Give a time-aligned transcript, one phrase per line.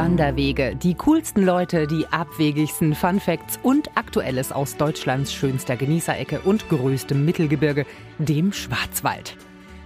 [0.00, 6.66] Wanderwege, die coolsten Leute, die abwegigsten Fun Facts und Aktuelles aus Deutschlands schönster Genießerecke und
[6.70, 7.84] größtem Mittelgebirge,
[8.16, 9.36] dem Schwarzwald.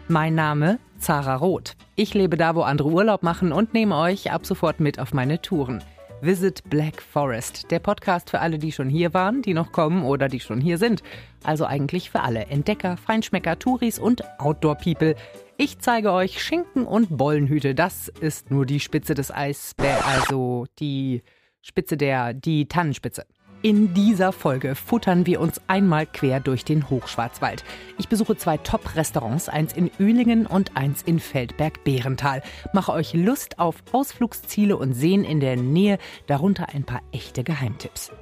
[0.07, 1.75] Mein Name Zara Roth.
[1.97, 5.43] Ich lebe da, wo andere Urlaub machen und nehme euch ab sofort mit auf meine
[5.43, 5.83] Touren.
[6.25, 10.29] Visit Black Forest, der Podcast für alle, die schon hier waren, die noch kommen oder
[10.29, 11.03] die schon hier sind.
[11.43, 15.17] Also eigentlich für alle Entdecker, Feinschmecker, Touris und Outdoor-People.
[15.59, 17.75] Ich zeige euch Schinken und Bollenhüte.
[17.75, 21.23] Das ist nur die Spitze des Eisbergs, also die
[21.61, 23.27] Spitze der, die Tannenspitze.
[23.65, 27.65] In dieser Folge futtern wir uns einmal quer durch den Hochschwarzwald.
[27.97, 32.43] Ich besuche zwei Top-Restaurants, eins in Ühlingen und eins in Feldberg-Behrental.
[32.75, 38.13] Mache euch Lust auf Ausflugsziele und Seen in der Nähe, darunter ein paar echte Geheimtipps.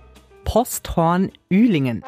[0.44, 2.04] Posthorn Ühlingen.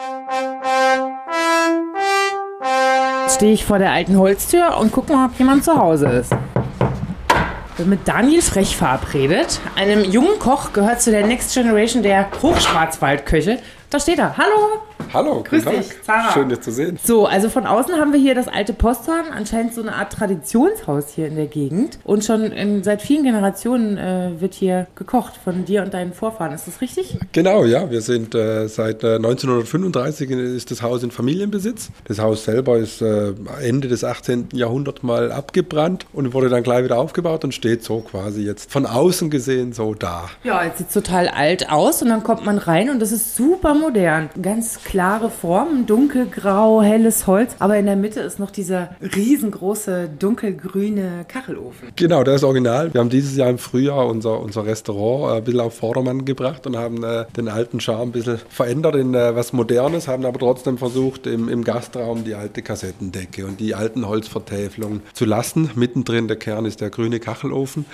[3.31, 6.33] Stehe ich vor der alten Holztür und gucke mal, ob jemand zu Hause ist.
[7.77, 9.59] Bin mit Daniel Frech verabredet.
[9.75, 13.59] Einem jungen Koch gehört zu der Next Generation der Hochschwarzwaldköche.
[13.91, 14.37] Da steht er.
[14.37, 14.81] Hallo!
[15.15, 15.97] Hallo, Grüß guten dich, Tag.
[16.03, 16.33] Sarah.
[16.33, 16.99] Schön, dich zu sehen.
[17.05, 21.11] So, also von außen haben wir hier das alte Posthorn, anscheinend so eine Art Traditionshaus
[21.15, 22.01] hier in der Gegend.
[22.03, 26.53] Und schon in, seit vielen Generationen äh, wird hier gekocht von dir und deinen Vorfahren.
[26.53, 27.17] Ist das richtig?
[27.31, 31.91] Genau, ja, wir sind äh, seit äh, 1935 ist das Haus in Familienbesitz.
[32.07, 34.49] Das Haus selber ist äh, Ende des 18.
[34.53, 38.85] Jahrhunderts mal abgebrannt und wurde dann gleich wieder aufgebaut und steht so quasi jetzt von
[38.85, 40.29] außen gesehen so da.
[40.43, 43.75] Ja, jetzt sieht total alt aus und dann kommt man rein und das ist super
[43.75, 44.29] modern.
[44.43, 51.27] Ganz klare Formen, dunkelgrau, helles Holz, aber in der Mitte ist noch dieser riesengroße dunkelgrüne
[51.29, 51.89] Kachelofen.
[51.95, 52.95] Genau, der ist original.
[52.95, 56.67] Wir haben dieses Jahr im Frühjahr unser, unser Restaurant äh, ein bisschen auf Vordermann gebracht
[56.67, 60.39] und haben äh, den alten Charme ein bisschen verändert in äh, was Modernes, haben aber
[60.39, 65.69] trotzdem versucht, im, im Gastraum die alte Kassettendecke und die alten Holzvertäfelungen zu lassen.
[65.75, 67.85] Mittendrin der Kern ist der grüne Kachelofen.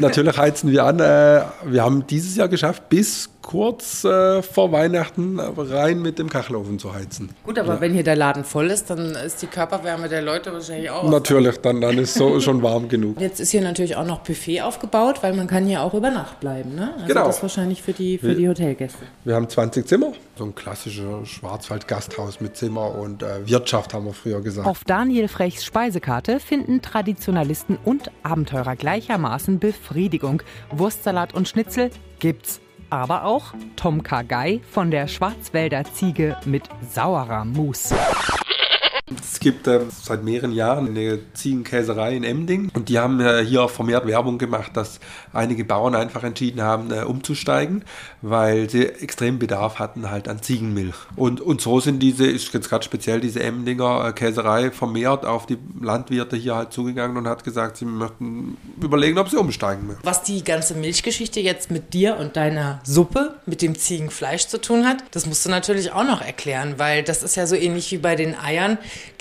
[0.00, 0.98] Natürlich heizen wir an.
[0.98, 6.78] Äh, wir haben dieses Jahr geschafft, bis kurz äh, vor Weihnachten rein mit dem Kachelofen
[6.78, 7.30] zu heizen.
[7.44, 10.90] Gut, aber wenn hier der Laden voll ist, dann ist die Körperwärme der Leute wahrscheinlich
[10.90, 11.08] auch.
[11.10, 13.18] Natürlich, dann, dann ist so schon warm genug.
[13.18, 16.40] Jetzt ist hier natürlich auch noch Buffet aufgebaut, weil man kann hier auch über Nacht
[16.40, 16.92] bleiben, ne?
[16.94, 17.24] Also Genau.
[17.24, 18.98] das ist wahrscheinlich für die, für die Hotelgäste.
[19.24, 24.12] Wir haben 20 Zimmer, so ein klassischer Schwarzwald-Gasthaus mit Zimmer und äh, Wirtschaft, haben wir
[24.12, 24.68] früher gesagt.
[24.68, 30.42] Auf Daniel Frechs Speisekarte finden Traditionalisten und Abenteurer gleichermaßen Befriedigung.
[30.70, 32.60] Wurstsalat und Schnitzel gibt's.
[32.90, 37.92] Aber auch Tom Kagai von der Schwarzwälder Ziege mit saurer Mus.
[39.38, 43.62] Es gibt äh, seit mehreren Jahren eine Ziegenkäserei in Emding und die haben äh, hier
[43.62, 44.98] auch vermehrt Werbung gemacht, dass
[45.32, 47.84] einige Bauern einfach entschieden haben, äh, umzusteigen,
[48.20, 50.96] weil sie extrem Bedarf hatten halt an Ziegenmilch.
[51.14, 55.46] Und, und so sind diese, ist jetzt gerade speziell diese Emdinger äh, Käserei vermehrt auf
[55.46, 60.02] die Landwirte hier halt zugegangen und hat gesagt, sie möchten überlegen, ob sie umsteigen möchten.
[60.04, 64.84] Was die ganze Milchgeschichte jetzt mit dir und deiner Suppe, mit dem Ziegenfleisch zu tun
[64.84, 67.98] hat, das musst du natürlich auch noch erklären, weil das ist ja so ähnlich wie
[67.98, 68.78] bei den Eiern.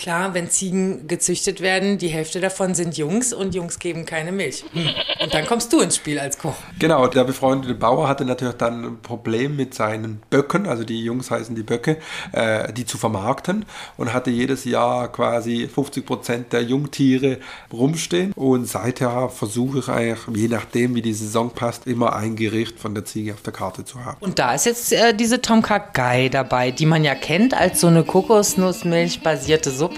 [0.08, 4.64] Klar, wenn Ziegen gezüchtet werden, die Hälfte davon sind Jungs und Jungs geben keine Milch.
[5.20, 6.56] Und dann kommst du ins Spiel als Koch.
[6.80, 11.32] Genau, der befreundete Bauer hatte natürlich dann ein Problem mit seinen Böcken, also die Jungs
[11.32, 11.98] heißen die Böcke,
[12.32, 13.66] äh, die zu vermarkten
[13.98, 17.40] und hatte jedes Jahr quasi 50 Prozent der Jungtiere
[17.72, 18.32] rumstehen.
[18.34, 22.94] Und seither versuche ich eigentlich, je nachdem wie die Saison passt, immer ein Gericht von
[22.94, 24.18] der Ziege auf der Karte zu haben.
[24.20, 25.62] Und da ist jetzt äh, diese Tom
[25.94, 29.97] Gai dabei, die man ja kennt als so eine Kokosnussmilch-basierte Suppe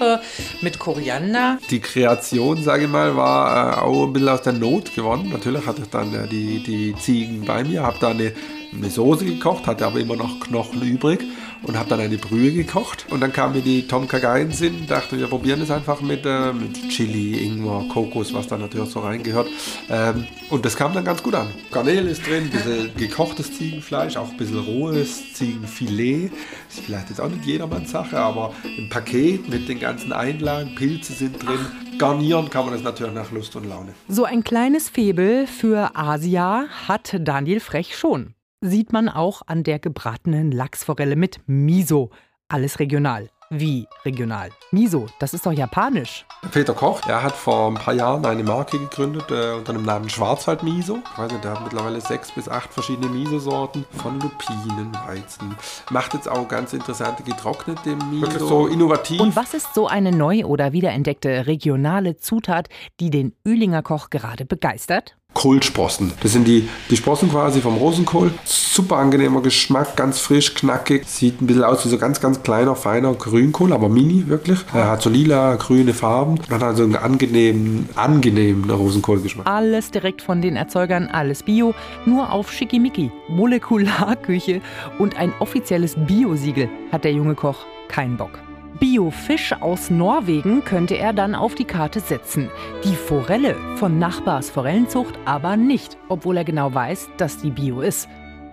[0.61, 1.57] mit Koriander.
[1.69, 5.29] Die Kreation, sage ich mal, war äh, auch ein bisschen aus der Not gewonnen.
[5.29, 8.33] Natürlich hatte ich dann äh, die, die Ziegen bei mir, habe da eine,
[8.74, 11.25] eine Soße gekocht, hatte aber immer noch Knochen übrig
[11.63, 13.06] und habe dann eine Brühe gekocht.
[13.09, 16.02] Und dann kam mir die Tom Kagai in den Sinn, dachte, wir probieren es einfach
[16.02, 19.47] mit, äh, mit Chili, Ingwer, Kokos, was da natürlich so reingehört.
[19.90, 21.47] Ähm, und das kam dann ganz gut an.
[21.72, 26.31] Garnele ist drin, ein bisschen gekochtes Ziegenfleisch, auch ein bisschen rohes Ziegenfilet.
[26.69, 31.13] Ist vielleicht jetzt auch nicht jedermanns Sache, aber im Paket mit den ganzen Einlagen, Pilze
[31.13, 31.60] sind drin.
[31.98, 33.94] Garnieren kann man das natürlich nach Lust und Laune.
[34.07, 38.36] So ein kleines Febel für Asia hat Daniel Frech schon.
[38.61, 42.09] Sieht man auch an der gebratenen Lachsforelle mit Miso.
[42.50, 43.29] Alles regional.
[43.50, 44.50] Wie regional?
[44.71, 46.25] Miso, das ist doch japanisch.
[46.51, 50.09] Peter Koch, der hat vor ein paar Jahren eine Marke gegründet äh, unter dem Namen
[50.09, 51.00] Schwarzwald Miso.
[51.13, 55.55] Ich weiß nicht, der hat mittlerweile sechs bis acht verschiedene Miso-Sorten von Lupinen, Weizen.
[55.89, 58.21] Macht jetzt auch ganz interessante getrocknete Miso.
[58.23, 59.21] Wirklich so innovativ.
[59.21, 62.67] Und was ist so eine neu oder wiederentdeckte regionale Zutat,
[63.00, 65.15] die den Ühlinger Koch gerade begeistert?
[65.33, 66.11] Kohlsprossen.
[66.21, 68.31] Das sind die, die Sprossen quasi vom Rosenkohl.
[68.43, 71.05] Super angenehmer Geschmack, ganz frisch, knackig.
[71.07, 74.59] Sieht ein bisschen aus wie so ganz, ganz kleiner, feiner Grünkohl, aber mini wirklich.
[74.73, 79.47] Er hat so lila, grüne Farben hat also einen angenehmen, angenehmen Rosenkohlgeschmack.
[79.47, 81.73] Alles direkt von den Erzeugern, alles Bio,
[82.05, 83.11] nur auf Schickimicki.
[83.29, 84.61] Molekularküche
[84.97, 88.39] und ein offizielles Biosiegel hat der junge Koch keinen Bock.
[88.80, 92.50] Biofisch aus Norwegen könnte er dann auf die Karte setzen.
[92.83, 98.07] Die Forelle von Nachbars Forellenzucht aber nicht, obwohl er genau weiß, dass die Bio ist.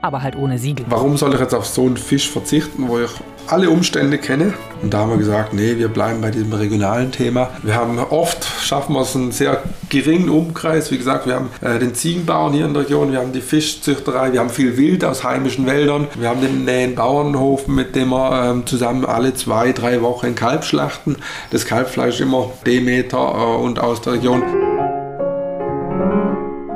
[0.06, 0.86] Aber halt ohne Siegel.
[0.88, 3.10] Warum soll ich jetzt auf so einen Fisch verzichten, wo ich
[3.48, 4.54] alle Umstände kenne?
[4.80, 7.50] Und da haben wir gesagt, nee, wir bleiben bei diesem regionalen Thema.
[7.64, 10.92] Wir haben oft, schaffen wir es einen sehr geringen Umkreis.
[10.92, 14.32] Wie gesagt, wir haben äh, den Ziegenbauern hier in der Region, wir haben die Fischzüchterei,
[14.32, 18.50] wir haben viel Wild aus heimischen Wäldern, wir haben den nähen Bauernhof, mit dem wir
[18.50, 21.16] ähm, zusammen alle zwei, drei Wochen Kalb schlachten.
[21.50, 24.75] Das Kalbfleisch immer Demeter äh, und aus der Region.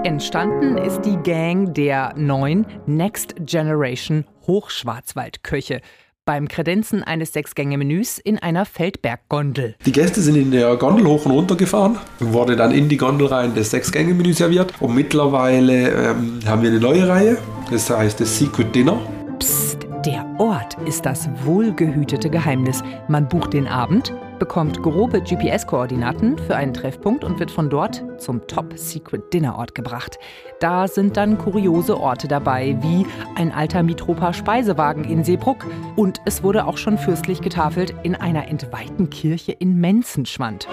[0.03, 5.83] Entstanden ist die Gang der neuen Next Generation Hochschwarzwaldköche
[6.25, 9.75] beim Kredenzen eines Sechsgänge-Menüs in einer Feldberggondel.
[9.85, 13.27] Die Gäste sind in der Gondel hoch und runter gefahren, wurde dann in die Gondel
[13.27, 17.37] rein das Sechsgänge-Menü serviert und mittlerweile ähm, haben wir eine neue Reihe,
[17.71, 18.99] das heißt das Secret Dinner.
[19.39, 22.83] Psst, der Ort ist das wohlgehütete Geheimnis.
[23.09, 28.45] Man bucht den Abend, bekommt grobe GPS-Koordinaten für einen Treffpunkt und wird von dort zum
[28.49, 30.19] Top-Secret-Dinner-Ort gebracht.
[30.59, 33.07] Da sind dann kuriose Orte dabei, wie
[33.37, 35.65] ein alter Mitropa-Speisewagen in Seebruck.
[35.95, 40.67] Und es wurde auch schon fürstlich getafelt in einer entweihten Kirche in Menzenschwand.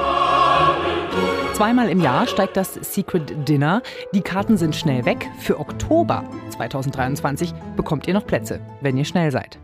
[1.54, 3.82] Zweimal im Jahr steigt das Secret Dinner.
[4.14, 5.30] Die Karten sind schnell weg.
[5.40, 9.60] Für Oktober 2023 bekommt ihr noch Plätze, wenn ihr schnell seid.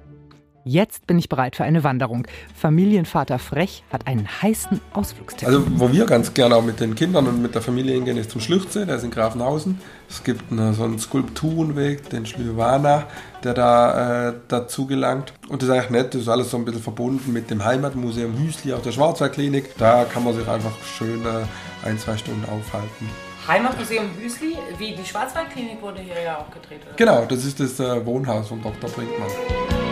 [0.66, 2.26] Jetzt bin ich bereit für eine Wanderung.
[2.56, 5.46] Familienvater Frech hat einen heißen Ausflugstipp.
[5.46, 8.32] Also, wo wir ganz gerne auch mit den Kindern und mit der Familie hingehen, ist
[8.32, 9.82] zum Schlüchtsee, der ist in Grafenhausen.
[10.10, 13.08] Es gibt eine, so einen Skulpturenweg, den Schlüwana,
[13.44, 15.34] der da äh, dazu gelangt.
[15.50, 18.38] Und das ist eigentlich nett, das ist alles so ein bisschen verbunden mit dem Heimatmuseum
[18.38, 19.78] Hüsli aus der Schwarzwaldklinik.
[19.78, 23.10] Da kann man sich einfach schön äh, ein, zwei Stunden aufhalten.
[23.50, 26.80] Heimatmuseum Hüsli, wie die Schwarzwaldklinik wurde hier ja auch gedreht.
[26.86, 26.96] Oder?
[26.96, 28.90] Genau, das ist das äh, Wohnhaus von Dr.
[28.90, 29.83] Brinkmann.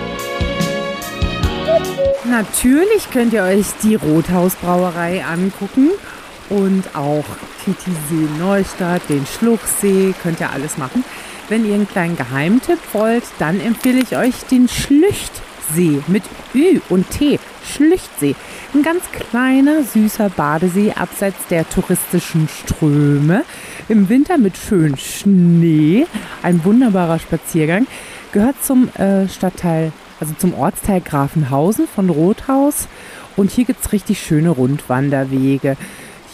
[2.29, 5.89] Natürlich könnt ihr euch die Rothausbrauerei angucken
[6.50, 7.25] und auch
[7.63, 11.03] Titisee Neustadt, den Schluchsee, könnt ihr alles machen.
[11.50, 16.23] Wenn ihr einen kleinen Geheimtipp wollt, dann empfehle ich euch den Schlüchtsee mit
[16.53, 17.39] Ü und T.
[17.65, 18.35] Schlüchtsee.
[18.73, 23.44] Ein ganz kleiner, süßer Badesee abseits der touristischen Ströme.
[23.89, 26.06] Im Winter mit schön Schnee.
[26.44, 27.88] Ein wunderbarer Spaziergang.
[28.31, 29.91] Gehört zum äh, Stadtteil
[30.21, 32.88] also zum Ortsteil Grafenhausen von Rothaus.
[33.35, 35.75] Und hier gibt es richtig schöne Rundwanderwege.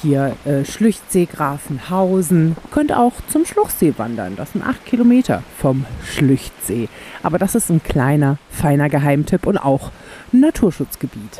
[0.01, 2.57] Hier äh, Schlüchtsee, Grafenhausen.
[2.69, 4.35] Könnt auch zum Schluchsee wandern.
[4.35, 6.89] Das sind acht Kilometer vom Schlüchtsee.
[7.23, 9.91] Aber das ist ein kleiner, feiner Geheimtipp und auch
[10.33, 11.39] ein Naturschutzgebiet.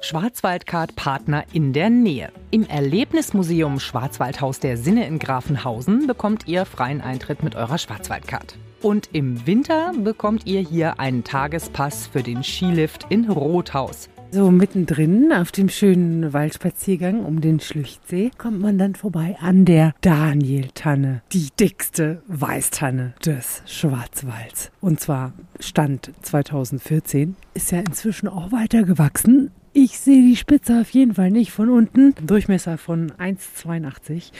[0.00, 2.30] Schwarzwaldkart Partner in der Nähe.
[2.52, 8.56] Im Erlebnismuseum Schwarzwaldhaus der Sinne in Grafenhausen bekommt ihr freien Eintritt mit eurer Schwarzwaldkart.
[8.80, 14.08] Und im Winter bekommt ihr hier einen Tagespass für den Skilift in Rothaus.
[14.30, 19.94] So mittendrin auf dem schönen Waldspaziergang um den Schlüchtsee kommt man dann vorbei an der
[20.02, 24.70] Danieltanne, die dickste Weißtanne des Schwarzwalds.
[24.80, 29.50] Und zwar Stand 2014, ist ja inzwischen auch weiter gewachsen.
[29.72, 32.14] Ich sehe die Spitze auf jeden Fall nicht von unten.
[32.24, 34.30] Durchmesser von 1,82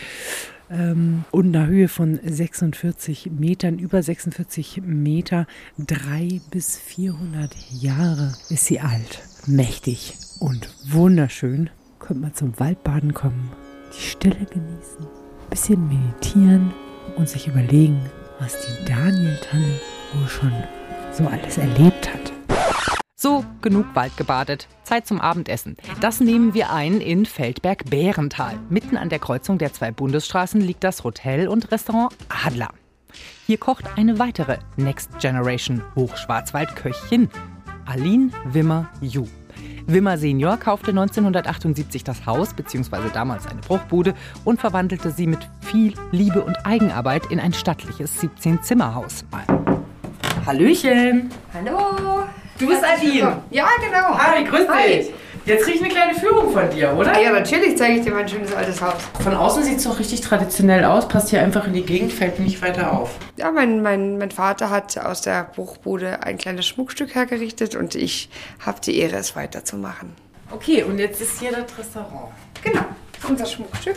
[0.71, 5.47] ähm, und einer Höhe von 46 Metern, über 46 Meter,
[5.79, 11.71] drei bis 400 Jahre ist sie alt, mächtig und wunderschön.
[11.99, 13.51] Könnte man zum Waldbaden kommen,
[13.93, 16.73] die Stille genießen, ein bisschen meditieren
[17.17, 18.01] und sich überlegen,
[18.39, 19.81] was die Danieltanne
[20.15, 20.53] wohl schon
[21.13, 22.28] so alles erlebt hat.
[23.29, 24.69] So, genug Wald gebadet.
[24.85, 25.77] Zeit zum Abendessen.
[26.01, 28.59] Das nehmen wir ein in Feldberg-Bärental.
[28.71, 32.71] Mitten an der Kreuzung der zwei Bundesstraßen liegt das Hotel und Restaurant Adler.
[33.47, 37.29] Hier kocht eine weitere Next Generation Hochschwarzwald-Köchin,
[37.85, 39.27] Aline Wimmer-Ju.
[39.87, 43.11] Wimmer Senior kaufte 1978 das Haus bzw.
[43.13, 44.15] damals eine Bruchbude
[44.47, 49.27] und verwandelte sie mit viel Liebe und Eigenarbeit in ein stattliches 17-Zimmer-Haus.
[50.47, 51.29] Hallöchen!
[51.53, 52.25] Hallo!
[52.59, 53.43] Du bist Aline.
[53.51, 54.19] Ja, genau.
[54.19, 54.69] Hi, grüß dich.
[54.69, 55.15] Hi.
[55.47, 57.15] Jetzt krieg ich eine kleine Führung von dir, oder?
[57.15, 58.97] Ah, ja, natürlich zeige ich dir mein schönes altes Haus.
[59.23, 62.39] Von außen sieht es doch richtig traditionell aus, passt hier einfach in die Gegend, fällt
[62.39, 63.17] nicht weiter auf.
[63.37, 68.29] Ja, mein, mein, mein Vater hat aus der Bruchbude ein kleines Schmuckstück hergerichtet und ich
[68.59, 70.13] habe die Ehre, es weiterzumachen.
[70.51, 72.33] Okay, und jetzt ist hier das Restaurant.
[72.63, 72.85] Genau,
[73.27, 73.97] unser Schmuckstück.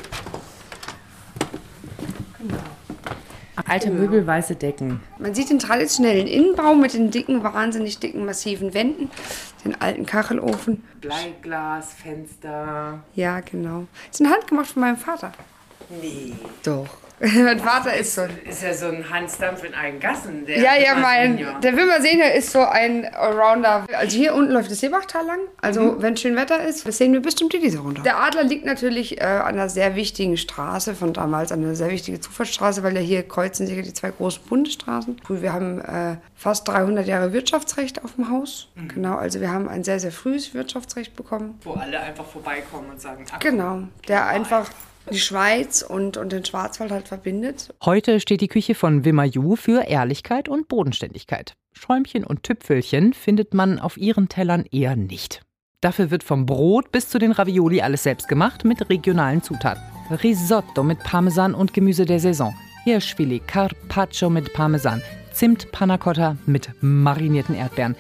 [3.68, 5.00] Alte Möbel, weiße Decken.
[5.20, 9.10] Man sieht den traditionellen Innenbau mit den dicken, wahnsinnig dicken, massiven Wänden,
[9.64, 10.84] den alten Kachelofen.
[11.00, 13.04] Bleiglas, Fenster.
[13.16, 13.88] Ja, genau.
[14.08, 15.32] Das ist ein handgemacht von meinem Vater.
[15.90, 16.34] Nee.
[16.64, 16.88] Doch.
[17.44, 18.24] mein Vater ist so.
[18.50, 20.46] Ist ja so ein Hans Dampf in allen Gassen.
[20.46, 23.86] Der Ja, ja, mein, der Wilmer Senior ist so ein Allrounder.
[23.94, 25.40] Also hier unten läuft das Seebachtal lang.
[25.62, 28.02] Also wenn schön Wetter ist, das sehen wir bis zum Titisee runter.
[28.02, 31.92] Der Adler liegt natürlich äh, an einer sehr wichtigen Straße von damals, an einer sehr
[31.92, 35.18] wichtigen Zufahrtsstraße, weil ja hier kreuzen sich ja die zwei großen Bundesstraßen.
[35.24, 38.70] Früh, Wir haben äh, fast 300 Jahre Wirtschaftsrecht auf dem Haus.
[38.88, 41.60] Genau, also wir haben ein sehr, sehr frühes Wirtschaftsrecht bekommen.
[41.64, 44.70] Wo alle einfach vorbeikommen und sagen, Genau, der einfach
[45.10, 47.74] die Schweiz und, und den Schwarzwald halt verbindet.
[47.84, 51.54] Heute steht die Küche von Wimmerju für Ehrlichkeit und Bodenständigkeit.
[51.74, 55.42] Schäumchen und Tüpfelchen findet man auf ihren Tellern eher nicht.
[55.82, 59.82] Dafür wird vom Brot bis zu den Ravioli alles selbst gemacht mit regionalen Zutaten.
[60.12, 62.54] Risotto mit Parmesan und Gemüse der Saison.
[62.84, 67.96] Hirschfilet, Carpaccio mit Parmesan, Zimt Panna Cotta mit marinierten Erdbeeren.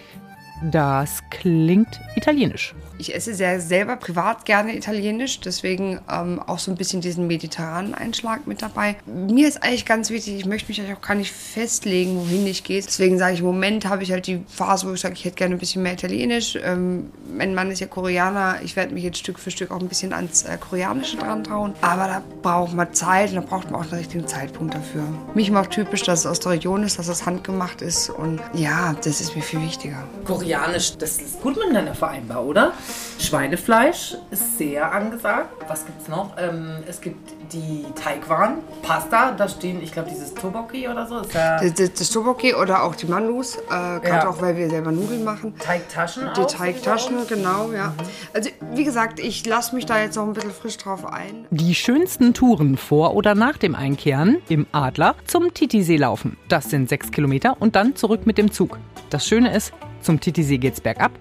[0.62, 2.75] Das klingt italienisch.
[3.00, 7.96] Ich esse sehr selber privat gerne italienisch, deswegen ähm, auch so ein bisschen diesen mediterranen
[7.96, 8.96] Einschlag mit dabei.
[9.08, 12.63] Mir ist eigentlich ganz wichtig, ich möchte mich eigentlich auch gar nicht festlegen, wohin ich
[12.63, 12.80] gehe.
[12.80, 15.36] Deswegen sage ich, im Moment habe ich halt die Phase, wo ich sage, ich hätte
[15.36, 16.56] gerne ein bisschen mehr italienisch.
[16.63, 19.88] Ähm, mein Mann ist ja Koreaner, ich werde mich jetzt Stück für Stück auch ein
[19.88, 21.74] bisschen ans äh, Koreanische dran trauen.
[21.82, 25.03] Aber da braucht man Zeit und da braucht man auch den richtigen Zeitpunkt dafür.
[25.34, 28.94] Mich macht typisch, dass es aus der Region ist, dass es handgemacht ist und ja,
[29.03, 30.08] das ist mir viel wichtiger.
[30.55, 32.74] Koreanisch, das ist gut miteinander vereinbar, oder?
[33.20, 35.50] Schweinefleisch ist sehr angesagt.
[35.70, 36.31] Was gibt's noch?
[36.38, 41.20] Ähm, es gibt die Teigwaren, Pasta, da stehen, ich glaube, dieses Toboki oder so.
[41.20, 44.29] Ist Das, das, das Toboki oder auch die Mandus, äh, gerade Ja.
[44.29, 45.58] auch, weil wir selber Nudeln machen.
[45.58, 47.93] Teigtaschen Die auch, Teigtaschen, genau, ja.
[48.34, 51.46] Also, wie gesagt, ich lasse mich da jetzt noch ein bisschen frisch drauf ein.
[51.51, 56.38] Die schönsten Touren vor oder nach dem Einkehren im Adler zum Titisee laufen.
[56.50, 58.77] Das sind sechs Kilometer und dann zurück mit dem Zug.
[59.12, 61.12] Das Schöne ist, zum Titisee geht's bergab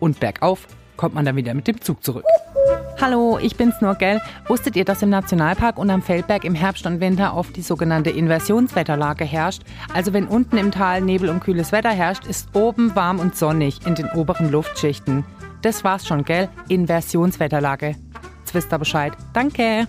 [0.00, 2.24] und bergauf kommt man dann wieder mit dem Zug zurück.
[3.00, 4.20] Hallo, ich bin's nur, gell?
[4.48, 8.10] Wusstet ihr, dass im Nationalpark und am Feldberg im Herbst und Winter oft die sogenannte
[8.10, 9.62] Inversionswetterlage herrscht?
[9.94, 13.86] Also wenn unten im Tal Nebel und kühles Wetter herrscht, ist oben warm und sonnig
[13.86, 15.24] in den oberen Luftschichten.
[15.62, 16.48] Das war's schon, gell?
[16.68, 17.94] Inversionswetterlage.
[18.54, 19.12] Ihr Bescheid.
[19.34, 19.86] Danke.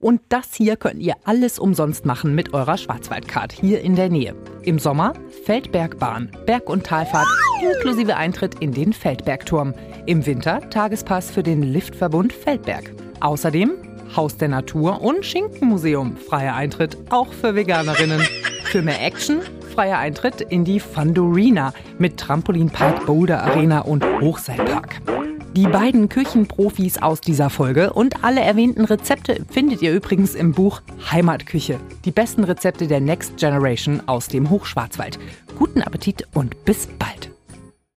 [0.00, 4.36] Und das hier könnt ihr alles umsonst machen mit eurer Schwarzwaldcard hier in der Nähe.
[4.62, 5.14] Im Sommer
[5.44, 7.26] Feldbergbahn, Berg- und Talfahrt
[7.60, 9.74] inklusive Eintritt in den Feldbergturm.
[10.06, 12.92] Im Winter Tagespass für den Liftverbund Feldberg.
[13.20, 13.72] Außerdem
[14.14, 16.16] Haus der Natur und Schinkenmuseum.
[16.16, 18.22] Freier Eintritt auch für Veganerinnen.
[18.64, 19.40] Für mehr Action
[19.74, 25.00] freier Eintritt in die Fundorina mit Trampolinpark, Boulder Arena und Hochseilpark.
[25.56, 30.82] Die beiden Küchenprofis aus dieser Folge und alle erwähnten Rezepte findet ihr übrigens im Buch
[31.10, 31.80] Heimatküche.
[32.04, 35.18] Die besten Rezepte der Next Generation aus dem Hochschwarzwald.
[35.58, 37.30] Guten Appetit und bis bald.